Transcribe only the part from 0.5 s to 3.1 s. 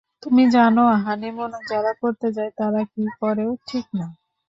জানো হানিমুন যারা করতে যায় তারা কি